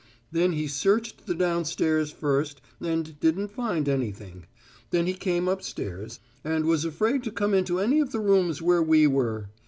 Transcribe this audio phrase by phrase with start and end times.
[0.31, 4.47] Then he searched the downstairs first, and didn't find anything.
[4.89, 8.81] Then he came upstairs, and was afraid to come into any of the rooms where
[8.81, 9.49] we were.